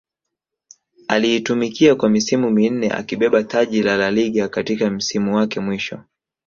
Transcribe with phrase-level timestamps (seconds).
[1.07, 6.03] aliitumikia kwa misimu minne akibeba taji la La Liga katika msimu wake mwisho